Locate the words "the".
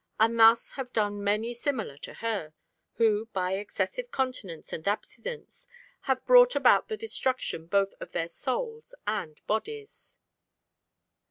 6.87-6.97